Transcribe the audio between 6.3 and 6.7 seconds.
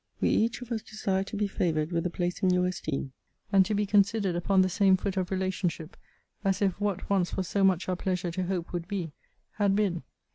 as